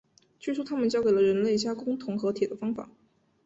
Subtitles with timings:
[0.39, 2.89] 据说他们教给了人类加工铜和铁的方法。